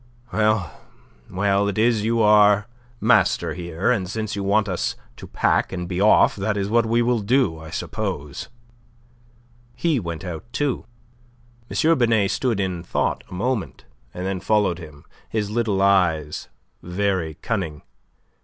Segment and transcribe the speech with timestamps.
[0.33, 0.81] Well,
[1.29, 2.67] well, it is you are
[2.99, 6.87] master here; and since you want us to pack and be off, that is what
[6.87, 8.49] we will do, I suppose."
[9.75, 10.85] He went out, too.
[11.69, 11.97] M.
[11.99, 16.47] Binet stood in thought a moment, then followed him, his little eyes
[16.81, 17.83] very cunning.